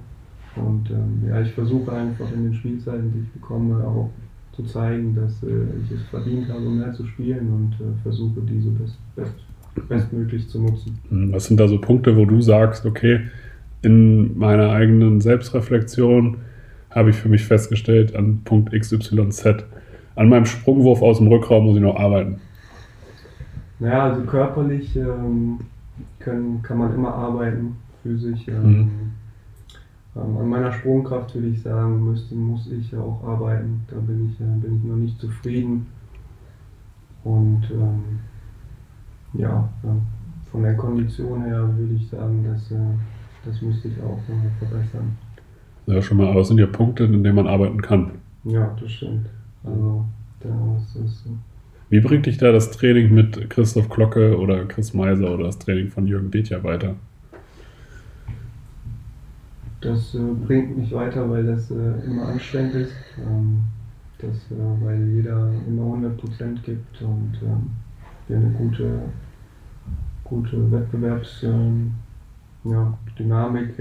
[0.56, 4.10] Und ähm, ja, ich versuche einfach in den Spielzeiten, die ich bekomme, auch
[4.54, 8.70] zu zeigen, dass äh, ich es verdient habe, mehr zu spielen und äh, versuche, diese
[8.72, 9.34] best, best,
[9.88, 11.00] bestmöglich zu nutzen.
[11.10, 13.22] Hm, Was sind da so Punkte, wo du sagst, okay,
[13.82, 16.38] in meiner eigenen Selbstreflexion
[16.90, 19.66] habe ich für mich festgestellt, an Punkt XYZ,
[20.16, 22.42] an meinem Sprungwurf aus dem Rückraum muss ich noch arbeiten.
[23.82, 25.58] Naja, also körperlich ähm,
[26.20, 28.48] können, kann man immer arbeiten, physisch.
[28.48, 28.86] Ähm, Mhm.
[30.16, 33.82] ähm, an meiner Sprungkraft würde ich sagen, müsste, muss ich auch arbeiten.
[33.90, 35.88] Da bin ich, äh, bin ich noch nicht zufrieden.
[37.24, 38.20] Und ähm,
[39.34, 39.68] ja,
[40.52, 42.76] von der Kondition her würde ich sagen, dass, äh,
[43.46, 45.18] das müsste ich auch äh, verbessern.
[45.88, 48.12] Ja schon mal, aber es sind ja Punkte, in denen man arbeiten kann.
[48.44, 49.26] Ja, das stimmt.
[49.64, 50.06] Also,
[50.40, 51.26] da ist es.
[51.26, 51.51] äh,
[51.92, 55.90] Wie bringt dich da das Training mit Christoph Glocke oder Chris Meiser oder das Training
[55.90, 56.96] von Jürgen Bethja weiter?
[59.82, 62.94] Das äh, bringt mich weiter, weil das äh, immer anstrengend ist.
[63.20, 63.64] Ähm,
[64.20, 67.70] das, äh, weil jeder immer 100% gibt und ähm,
[68.30, 69.02] wir eine gute,
[70.24, 71.94] gute Wettbewerbsdynamik ähm,
[72.64, 72.98] ja,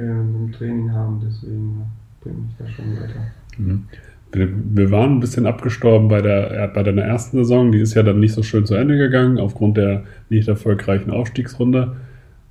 [0.02, 1.22] äh, im Training haben.
[1.24, 3.30] Deswegen äh, bringt mich das schon weiter.
[3.56, 3.84] Mhm.
[4.32, 7.72] Wir, waren ein bisschen abgestorben bei, der, bei deiner ersten Saison.
[7.72, 11.96] Die ist ja dann nicht so schön zu Ende gegangen, aufgrund der nicht erfolgreichen Aufstiegsrunde.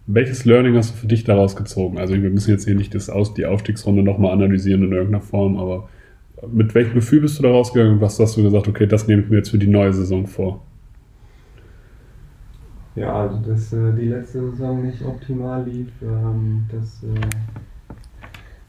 [0.05, 1.97] Welches Learning hast du für dich daraus gezogen?
[1.99, 5.57] Also wir müssen jetzt hier nicht das Aus, die Aufstiegsrunde nochmal analysieren in irgendeiner Form,
[5.57, 5.87] aber
[6.51, 9.21] mit welchem Gefühl bist du da rausgegangen und was hast du gesagt, okay, das nehme
[9.21, 10.61] ich mir jetzt für die neue Saison vor?
[12.95, 17.19] Ja, also dass äh, die letzte Saison nicht optimal lief, ähm, das äh,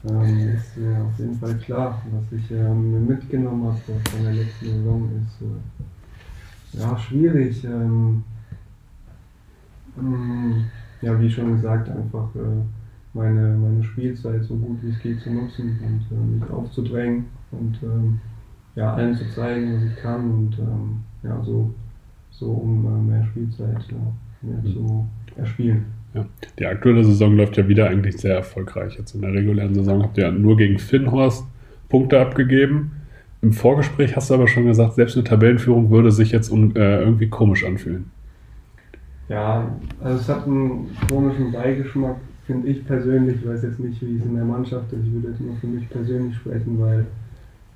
[0.03, 2.01] ähm, ist äh, auf jeden Fall klar.
[2.11, 7.63] Was ich ähm, mir mitgenommen habe von der letzten Saison ist äh, ja schwierig.
[7.65, 8.23] Ähm,
[9.95, 10.65] mh,
[11.01, 12.63] ja, wie schon gesagt, einfach äh,
[13.13, 17.81] meine, meine Spielzeit so gut wie es geht zu nutzen und äh, mich aufzudrängen und
[17.83, 18.19] ähm,
[18.75, 21.73] ja, allen zu zeigen, was ich kann und ähm, ja, so
[22.31, 25.85] so um äh, mehr Spielzeit äh, mehr zu erspielen.
[26.13, 26.25] Ja.
[26.59, 28.97] Die aktuelle Saison läuft ja wieder eigentlich sehr erfolgreich.
[28.97, 31.45] Jetzt in der regulären Saison habt ihr ja nur gegen Finnhorst
[31.89, 32.91] Punkte abgegeben.
[33.41, 37.27] Im Vorgespräch hast du aber schon gesagt, selbst eine Tabellenführung würde sich jetzt äh, irgendwie
[37.27, 38.11] komisch anfühlen.
[39.29, 39.71] Ja,
[40.03, 43.37] also es hat einen komischen Beigeschmack, finde ich persönlich.
[43.37, 45.05] Ich weiß jetzt nicht, wie es in der Mannschaft ist.
[45.05, 47.05] Ich würde jetzt nur für mich persönlich sprechen, weil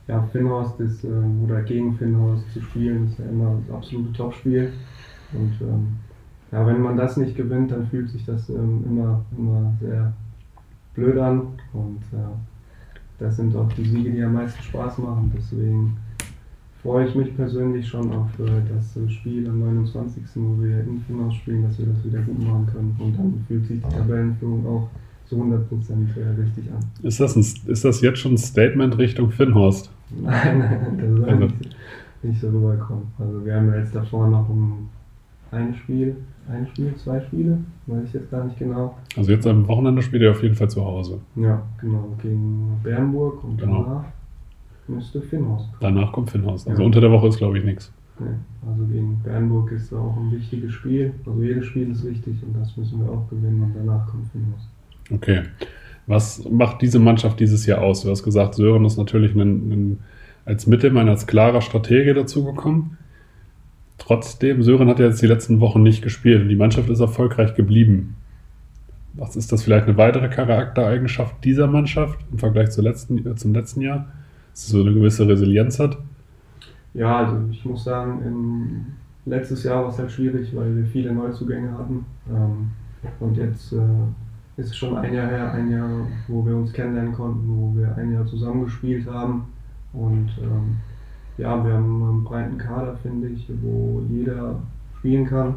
[0.08, 1.08] ja, Finnhorst ist, äh,
[1.44, 4.72] oder gegen Finnhorst zu spielen, ist ja immer das absolute Topspiel.
[5.34, 5.88] Und ähm,
[6.52, 10.14] ja, wenn man das nicht gewinnt, dann fühlt sich das ähm, immer, immer sehr
[10.94, 11.42] blöd an.
[11.74, 12.18] Und äh,
[13.20, 15.32] das sind auch die Siege, die am meisten Spaß machen.
[15.36, 15.98] Deswegen
[16.82, 21.02] freue ich mich persönlich schon auf äh, das äh, Spiel am 29., wo wir in
[21.08, 22.96] Finnhaus spielen, dass wir das wieder gut machen können.
[23.00, 24.88] Und dann fühlt sich die Tabellenführung auch
[25.26, 26.80] zu 100 Prozent äh, richtig an.
[27.02, 27.40] Ist das, ein,
[27.72, 29.90] ist das jetzt schon ein Statement Richtung Finnhorst?
[30.22, 31.76] Nein, nein, das soll Also- nicht,
[32.22, 33.06] nicht so rüberkommen.
[33.18, 34.88] Also wir haben ja jetzt davor noch ein,
[35.56, 36.16] ein Spiel,
[36.50, 38.96] ein Spiel, zwei Spiele, weiß ich jetzt gar nicht genau.
[39.18, 41.20] Also jetzt am Wochenende spielt ihr auf jeden Fall zu Hause.
[41.36, 43.84] Ja, genau, gegen Bernburg und Genau.
[43.84, 44.06] danach
[44.88, 45.96] müsste Finnhorst kommen.
[45.96, 46.68] Danach kommt Finnhorst.
[46.68, 46.86] Also Ja.
[46.86, 47.92] unter der Woche ist, glaube ich, nichts.
[48.20, 48.28] Nee,
[48.66, 51.14] also gegen Bernburg ist auch ein wichtiges Spiel.
[51.26, 54.70] Also jedes Spiel ist wichtig und das müssen wir auch gewinnen und danach kommt Finnhorst.
[55.12, 55.42] Okay.
[56.08, 58.04] Was macht diese Mannschaft dieses Jahr aus?
[58.04, 59.40] Du hast gesagt, Sören ist natürlich ein,
[59.72, 60.00] ein,
[60.46, 62.98] als Mittelmann, als klarer Stratege dazugekommen.
[64.06, 67.56] Trotzdem, Sören hat ja jetzt die letzten Wochen nicht gespielt und die Mannschaft ist erfolgreich
[67.56, 68.16] geblieben.
[69.14, 73.54] Was ist das vielleicht eine weitere Charaktereigenschaft dieser Mannschaft im Vergleich zur letzten, äh, zum
[73.54, 74.06] letzten Jahr?
[74.52, 75.98] Dass sie so eine gewisse Resilienz hat?
[76.94, 81.72] Ja, also ich muss sagen, letztes Jahr war es halt schwierig, weil wir viele Neuzugänge
[81.72, 82.06] hatten.
[82.30, 82.70] Ähm,
[83.20, 85.90] und jetzt äh, ist es schon ein Jahr her, ein Jahr,
[86.28, 89.46] wo wir uns kennenlernen konnten, wo wir ein Jahr zusammengespielt haben.
[89.94, 90.78] Und ähm,
[91.38, 94.60] ja, wir haben einen breiten Kader, finde ich, wo jeder
[95.00, 95.56] spielen kann.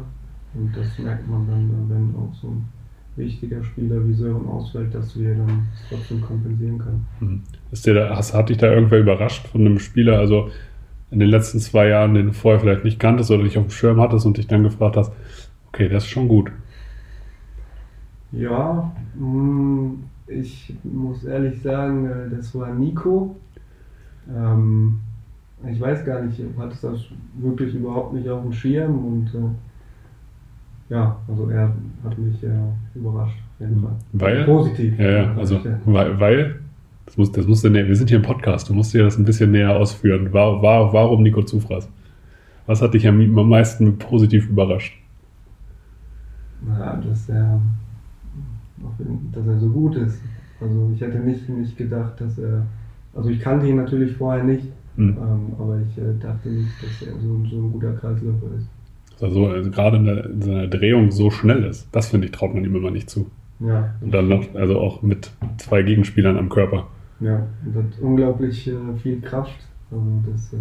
[0.53, 2.65] Und das merkt man dann, wenn auch so ein
[3.15, 7.05] wichtiger Spieler wie Sören ausfällt, dass wir dann trotzdem kompensieren können.
[7.19, 7.41] Hm.
[7.71, 10.49] Ist dir da, hast, hat dich da irgendwer überrascht von einem Spieler, also
[11.11, 13.71] in den letzten zwei Jahren, den du vorher vielleicht nicht kanntest oder dich auf dem
[13.71, 15.11] Schirm hattest und dich dann gefragt hast,
[15.67, 16.51] okay, der ist schon gut.
[18.31, 19.91] Ja, mh,
[20.27, 23.35] ich muss ehrlich sagen, äh, das war Nico.
[24.29, 24.99] Ähm,
[25.67, 27.01] ich weiß gar nicht, ich hatte das
[27.37, 32.49] wirklich überhaupt nicht auf dem Schirm und äh, ja, also er hat mich äh,
[32.95, 33.95] überrascht, auf jeden Fall.
[34.13, 34.43] Weil?
[34.45, 34.97] Positiv.
[34.99, 35.79] Ja, ja, also, Ja.
[35.85, 36.59] weil, weil
[37.05, 39.17] das muss, das musst du, näher- wir sind hier im Podcast, du musst dir das
[39.17, 40.31] ein bisschen näher ausführen.
[40.33, 41.89] War, war, warum Nico Zufraß?
[42.65, 44.95] Was hat dich am, am meisten positiv überrascht?
[46.67, 47.59] Ja, dass er,
[49.31, 50.21] dass er so gut ist.
[50.61, 52.65] Also ich hätte nicht, nicht gedacht, dass er,
[53.15, 54.65] also ich kannte ihn natürlich vorher nicht,
[54.99, 55.17] Hm.
[55.17, 59.23] ähm, aber ich äh, dachte nicht, dass er so, so ein guter Kreisläufer ist.
[59.23, 61.87] Also, also gerade in, der, in seiner Drehung so schnell ist.
[61.91, 63.29] Das finde ich, traut man ihm immer nicht zu.
[63.59, 66.87] Ja, Und dann noch, also auch mit zwei Gegenspielern am Körper.
[67.19, 69.59] ja, und hat unglaublich äh, viel Kraft.
[69.91, 70.57] Also das äh,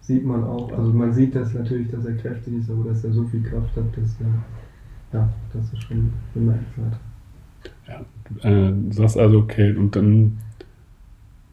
[0.00, 0.72] sieht man auch.
[0.72, 3.76] Also man sieht das natürlich, dass er kräftig ist, aber dass er so viel Kraft
[3.76, 6.98] hat, das, äh, ja, das ist schon bemerkenswert.
[8.42, 10.38] Äh, du sagst also, okay, und dann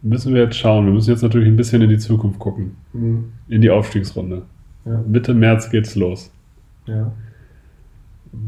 [0.08, 0.86] müssen wir jetzt schauen.
[0.86, 2.76] Wir müssen jetzt natürlich ein bisschen in die Zukunft gucken.
[2.94, 3.32] Mhm.
[3.48, 4.44] In die Aufstiegsrunde.
[4.86, 6.32] Ja, Mitte März geht's los.
[6.86, 7.12] ja.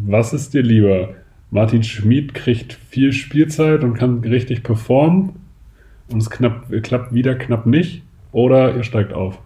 [0.06, 1.16] Was ist dir lieber?
[1.52, 5.32] Martin Schmid kriegt viel Spielzeit und kann richtig performen
[6.12, 9.40] und es knapp, klappt wieder knapp nicht oder ihr steigt auf.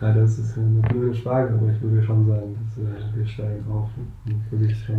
[0.00, 3.64] ja, das ist eine blöde Frage, aber ich würde schon sagen, dass äh, wir steigen
[3.68, 3.90] auf.
[4.26, 4.90] Ich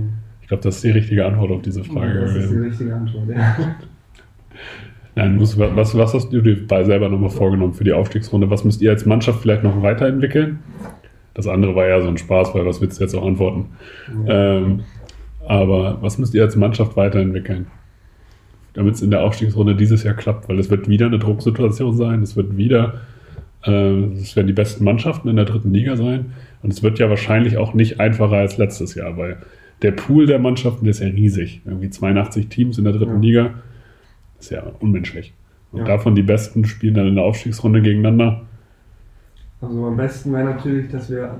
[0.41, 3.29] Ich glaube, das ist die richtige Antwort auf diese Frage das ist die richtige Antwort.
[3.29, 3.75] Ja.
[5.15, 8.50] Nein, muss, was, was hast du dir bei selber nochmal vorgenommen für die Aufstiegsrunde?
[8.50, 10.60] Was müsst ihr als Mannschaft vielleicht noch weiterentwickeln?
[11.34, 13.65] Das andere war ja so ein Spaß, weil was willst du jetzt auch antworten?
[14.28, 14.82] Ähm,
[15.48, 17.67] aber was müsst ihr als Mannschaft weiterentwickeln?
[18.74, 22.22] Damit es in der Aufstiegsrunde dieses Jahr klappt, weil es wird wieder eine Drucksituation sein,
[22.22, 23.02] es wird wieder,
[23.65, 27.10] äh, es werden die besten Mannschaften in der dritten Liga sein und es wird ja
[27.10, 29.38] wahrscheinlich auch nicht einfacher als letztes Jahr, weil
[29.82, 31.62] der Pool der Mannschaften der ist ja riesig.
[31.65, 33.19] Irgendwie 82 Teams in der dritten Ja.
[33.19, 33.54] Liga
[34.39, 35.34] ist ja unmenschlich.
[35.71, 35.86] Und Ja.
[35.86, 38.41] davon die Besten spielen dann in der Aufstiegsrunde gegeneinander.
[39.62, 41.36] Also am besten wäre natürlich, dass wir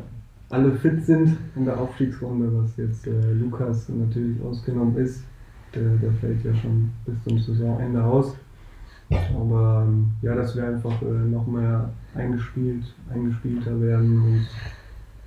[0.50, 5.24] alle fit sind in der Aufstiegsrunde, was jetzt äh, Lukas natürlich ausgenommen ist.
[5.74, 8.36] Der, der fällt ja schon bis zum Saisonende aus.
[9.36, 14.48] Aber ähm, ja, dass wir einfach äh, noch mehr eingespielt, eingespielter werden und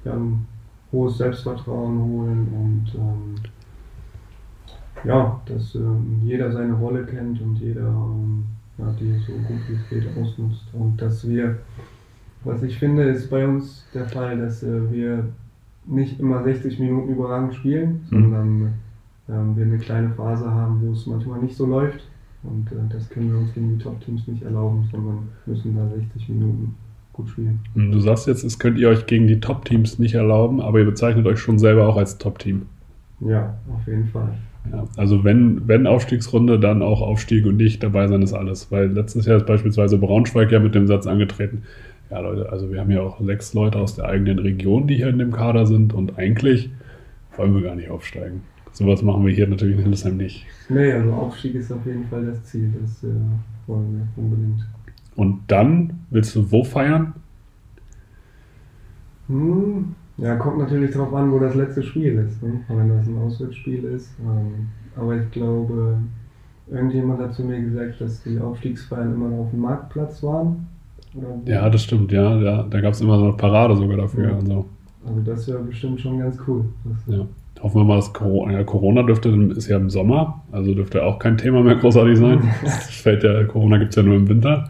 [0.05, 0.47] ja, ein
[0.93, 3.35] hohes Selbstvertrauen holen und ähm,
[5.05, 8.45] ja, dass ähm, jeder seine Rolle kennt und jeder ähm,
[8.79, 11.59] ja, die so gut wie es geht ausnutzt und dass wir
[12.45, 15.25] was ich finde, ist bei uns der Fall, dass äh, wir
[15.87, 18.23] nicht immer 60 Minuten überragend spielen, Mhm.
[18.23, 18.73] sondern
[19.29, 22.01] ähm, wir eine kleine Phase haben, wo es manchmal nicht so läuft.
[22.43, 26.31] Und äh, das können wir uns gegen die Top-Teams nicht erlauben, sondern müssen da 60
[26.31, 26.75] Minuten
[27.13, 27.61] gut spielen.
[27.77, 31.27] Du sagst jetzt, es könnt ihr euch gegen die Top-Teams nicht erlauben, aber ihr bezeichnet
[31.27, 32.63] euch schon selber auch als Top-Team.
[33.21, 34.35] Ja, auf jeden Fall.
[34.71, 38.71] Ja, also wenn, wenn Aufstiegsrunde, dann auch Aufstieg und nicht dabei sein ist alles.
[38.71, 41.63] Weil letztes Jahr ist beispielsweise Braunschweig ja mit dem Satz angetreten,
[42.11, 45.09] ja Leute, also wir haben ja auch sechs Leute aus der eigenen Region, die hier
[45.09, 46.71] in dem Kader sind und eigentlich
[47.37, 48.43] wollen wir gar nicht aufsteigen.
[48.73, 50.47] Sowas machen wir hier natürlich in Hildesheim nicht.
[50.69, 53.15] Nee, also Aufstieg ist auf jeden Fall das Ziel, das äh,
[53.67, 54.67] wollen wir unbedingt.
[55.17, 57.13] Und dann willst du wo feiern?
[59.29, 62.43] Hm, Ja, kommt natürlich darauf an, wo das letzte Spiel ist.
[62.43, 62.61] Ne?
[62.69, 64.15] Wenn das ein Auswärtsspiel ist.
[64.21, 65.99] Ähm, aber ich glaube,
[66.71, 70.67] irgendjemand hat zu mir gesagt, dass die Aufstiegsfeiern immer noch auf dem Marktplatz waren.
[71.45, 72.37] Ja, das stimmt, ja.
[72.41, 74.31] ja da gab es immer so eine Parade sogar dafür.
[74.31, 74.37] Ja.
[74.37, 74.65] Also.
[75.07, 76.65] also das wäre bestimmt schon ganz cool.
[77.07, 77.27] ja.
[77.63, 81.21] Hoffen wir mal, dass Corona, ja, Corona dürfte, ist ja im Sommer, also dürfte auch
[81.21, 82.43] kein Thema mehr großartig sein.
[82.65, 84.69] Das fällt ja, Corona gibt es ja nur im Winter.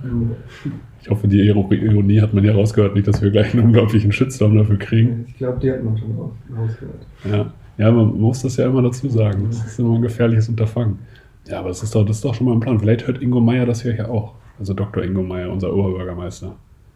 [1.02, 4.56] Ich hoffe, die Ironie hat man ja rausgehört, nicht, dass wir gleich einen unglaublichen Shitstorm
[4.56, 5.24] dafür kriegen.
[5.26, 6.16] Ich glaube, die hat man schon
[6.56, 7.06] rausgehört.
[7.28, 7.52] Ja.
[7.76, 9.46] ja, man muss das ja immer dazu sagen.
[9.48, 11.00] Das ist immer ein gefährliches Unterfangen.
[11.48, 12.78] Ja, aber das ist doch, das ist doch schon mal ein Plan.
[12.78, 14.34] Vielleicht hört Ingo Meier das hier ja auch.
[14.60, 15.02] Also Dr.
[15.02, 16.54] Ingo Meier, unser Oberbürgermeister.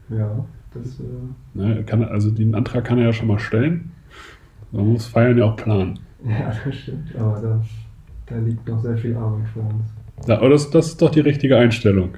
[0.09, 1.01] Ja, das.
[1.01, 3.90] Äh ne, kann, also den Antrag kann er ja schon mal stellen.
[4.71, 5.99] Man muss Feiern ja auch planen.
[6.25, 7.16] Ja, das stimmt.
[7.16, 7.64] Aber da,
[8.27, 10.29] da liegt noch sehr viel Arbeit vor uns.
[10.29, 12.11] Ja, aber das, das ist doch die richtige Einstellung.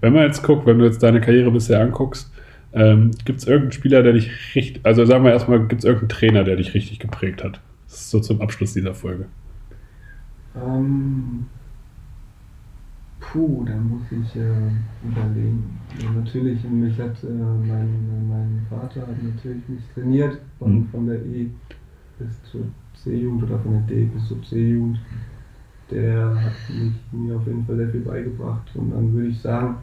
[0.00, 2.32] Wenn man jetzt guckt, wenn du jetzt deine Karriere bisher anguckst,
[2.72, 6.08] ähm, gibt es irgendeinen Spieler, der dich richtig, also sagen wir erstmal, gibt es irgendeinen
[6.10, 7.60] Trainer, der dich richtig geprägt hat?
[7.88, 9.26] Das ist so zum Abschluss dieser Folge.
[10.54, 11.46] Ähm,
[13.20, 15.78] puh, da muss ich äh, überlegen.
[16.02, 20.88] Ja, natürlich, mich hat äh, mein, mein Vater hat natürlich mich trainiert, von, mhm.
[20.88, 21.48] von der E
[22.18, 22.62] bis zur
[22.94, 24.98] C-Jugend oder von der D bis zur C-Jugend.
[25.90, 28.68] Der hat mich, mir auf jeden Fall sehr viel beigebracht.
[28.74, 29.76] Und dann würde ich sagen,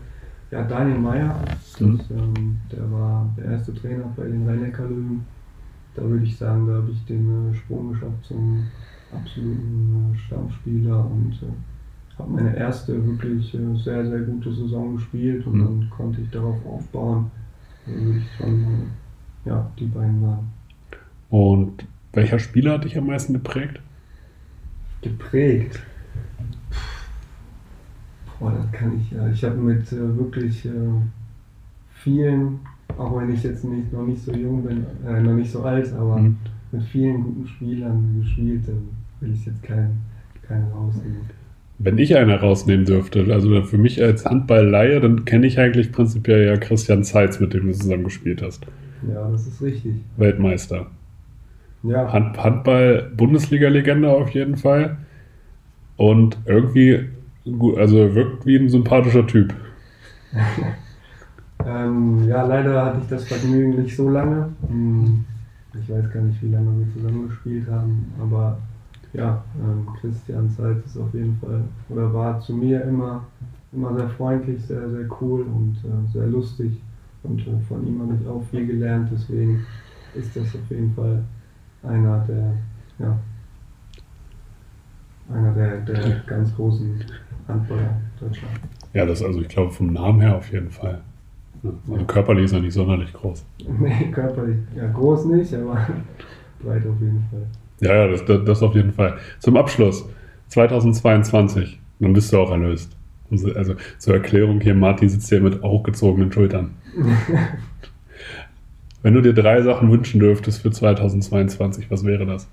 [0.51, 1.35] ja, Daniel Meyer,
[1.79, 1.99] mhm.
[2.11, 5.25] ähm, der war der erste Trainer bei den Rhein-Neckar-Löwen.
[5.95, 8.65] Da würde ich sagen, da habe ich den äh, Sprung geschafft zum
[9.11, 15.45] absoluten äh, Stammspieler und äh, habe meine erste wirklich äh, sehr, sehr gute Saison gespielt
[15.47, 15.65] und mhm.
[15.65, 17.31] dann konnte ich darauf aufbauen.
[17.85, 20.51] Dann würde ich schon äh, ja, die beiden sagen.
[21.29, 23.79] Und welcher Spieler hat dich am meisten geprägt?
[25.01, 25.79] Geprägt?
[28.39, 29.27] Boah, das kann ich ja.
[29.29, 30.69] Ich habe mit äh, wirklich äh,
[32.03, 32.59] vielen,
[32.97, 35.91] auch wenn ich jetzt nicht, noch nicht so jung bin, äh, noch nicht so alt,
[35.93, 36.37] aber mhm.
[36.71, 40.01] mit vielen guten Spielern gespielt, dann will ich jetzt keinen,
[40.47, 41.21] keinen rausnehmen.
[41.79, 46.45] Wenn ich einen rausnehmen dürfte, also für mich als Handball-Laie, dann kenne ich eigentlich prinzipiell
[46.45, 48.65] ja Christian Zeitz, mit dem du zusammen gespielt hast.
[49.11, 49.95] Ja, das ist richtig.
[50.17, 50.87] Weltmeister.
[51.83, 52.11] Ja.
[52.13, 54.97] Hand, Handball-Bundesliga-Legende auf jeden Fall.
[55.97, 57.09] Und irgendwie,
[57.45, 59.53] also wirkt wie ein sympathischer Typ.
[61.65, 64.49] ähm, ja, leider hatte ich das Vergnügen nicht so lange.
[64.67, 65.25] Hm,
[65.73, 68.57] ich weiß gar nicht, wie lange wir zusammen gespielt haben, aber
[69.13, 73.23] ja, ähm, Christian Seitz ist auf jeden Fall, oder war zu mir immer,
[73.71, 76.79] immer sehr freundlich, sehr, sehr cool und äh, sehr lustig.
[77.23, 79.65] Und äh, von ihm habe ich auch viel gelernt, deswegen
[80.13, 81.23] ist das auf jeden Fall
[81.83, 82.53] einer der,
[82.99, 83.17] ja,
[85.33, 87.03] einer der, der ganz großen
[87.47, 88.53] Handballer Deutschland.
[88.93, 91.01] Ja, das also ich glaube vom Namen her auf jeden Fall.
[91.89, 93.45] Also körperlich ist er nicht sonderlich groß.
[93.79, 95.75] Nee, körperlich, ja groß nicht, aber
[96.63, 97.47] breit auf jeden Fall.
[97.79, 99.17] Ja, ja, das, das, das auf jeden Fall.
[99.39, 100.07] Zum Abschluss,
[100.49, 102.95] 2022, dann bist du auch erlöst.
[103.31, 106.71] Also, also zur Erklärung hier, Martin sitzt hier mit hochgezogenen Schultern.
[109.01, 112.47] Wenn du dir drei Sachen wünschen dürftest für 2022, was wäre das?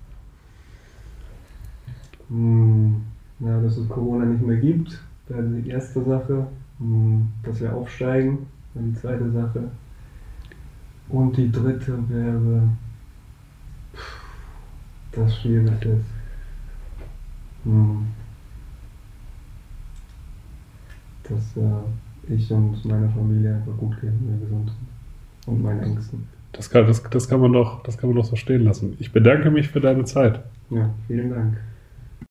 [2.29, 3.03] Hm,
[3.41, 6.47] ja, dass es Corona nicht mehr gibt, wäre die erste Sache.
[6.79, 9.71] Hm, dass wir aufsteigen, wäre die zweite Sache.
[11.09, 12.63] Und die dritte wäre,
[15.13, 16.07] das schwierig ist.
[17.65, 18.07] Hm,
[21.25, 25.53] dass äh, ich und meine Familie einfach gut gehen, wir gesund sind.
[25.55, 26.27] Und meine Ängsten.
[26.53, 28.97] Das kann, das, das, kann man doch, das kann man doch so stehen lassen.
[28.99, 30.43] Ich bedanke mich für deine Zeit.
[30.71, 31.57] Ja, vielen Dank.